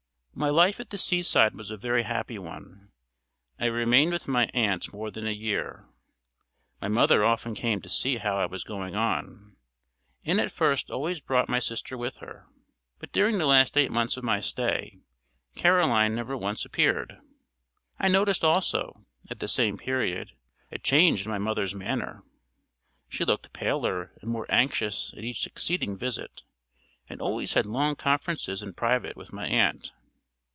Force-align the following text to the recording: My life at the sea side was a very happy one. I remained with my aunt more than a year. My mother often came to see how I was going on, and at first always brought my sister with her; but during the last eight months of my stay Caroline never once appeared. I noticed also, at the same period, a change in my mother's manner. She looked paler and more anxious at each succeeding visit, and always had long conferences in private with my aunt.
My 0.33 0.49
life 0.49 0.79
at 0.79 0.89
the 0.89 0.97
sea 0.97 1.21
side 1.21 1.53
was 1.53 1.69
a 1.69 1.77
very 1.77 2.01
happy 2.03 2.39
one. 2.39 2.91
I 3.59 3.65
remained 3.65 4.11
with 4.13 4.29
my 4.29 4.49
aunt 4.55 4.91
more 4.91 5.11
than 5.11 5.27
a 5.27 5.31
year. 5.31 5.85
My 6.81 6.87
mother 6.87 7.23
often 7.23 7.53
came 7.53 7.79
to 7.81 7.89
see 7.89 8.15
how 8.17 8.37
I 8.39 8.47
was 8.47 8.63
going 8.63 8.95
on, 8.95 9.57
and 10.25 10.39
at 10.41 10.49
first 10.49 10.89
always 10.89 11.19
brought 11.19 11.49
my 11.49 11.59
sister 11.59 11.95
with 11.97 12.17
her; 12.19 12.47
but 12.97 13.11
during 13.11 13.37
the 13.37 13.45
last 13.45 13.77
eight 13.77 13.91
months 13.91 14.15
of 14.17 14.23
my 14.23 14.39
stay 14.39 14.97
Caroline 15.55 16.15
never 16.15 16.35
once 16.35 16.65
appeared. 16.65 17.17
I 17.99 18.07
noticed 18.07 18.43
also, 18.43 19.05
at 19.29 19.41
the 19.41 19.49
same 19.49 19.77
period, 19.77 20.31
a 20.71 20.79
change 20.79 21.25
in 21.25 21.31
my 21.31 21.39
mother's 21.39 21.75
manner. 21.75 22.23
She 23.09 23.25
looked 23.25 23.53
paler 23.53 24.13
and 24.21 24.31
more 24.31 24.47
anxious 24.49 25.13
at 25.15 25.25
each 25.25 25.41
succeeding 25.41 25.97
visit, 25.99 26.41
and 27.09 27.21
always 27.21 27.53
had 27.53 27.65
long 27.67 27.95
conferences 27.95 28.63
in 28.63 28.73
private 28.73 29.15
with 29.17 29.33
my 29.33 29.45
aunt. 29.45 29.91